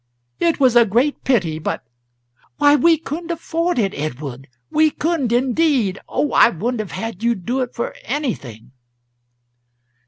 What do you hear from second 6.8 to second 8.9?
had you do it for anything!"